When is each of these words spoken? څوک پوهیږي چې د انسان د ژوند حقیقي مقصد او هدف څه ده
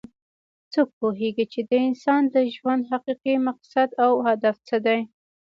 څوک 0.73 0.89
پوهیږي 0.99 1.45
چې 1.53 1.61
د 1.69 1.71
انسان 1.87 2.21
د 2.33 2.35
ژوند 2.55 2.83
حقیقي 2.91 3.35
مقصد 3.47 3.89
او 4.05 4.11
هدف 4.27 4.55
څه 4.67 4.77
ده 4.85 4.97